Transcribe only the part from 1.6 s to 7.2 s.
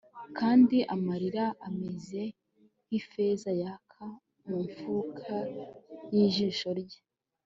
ameze nkifeza yaka mu mfuruka yijisho rye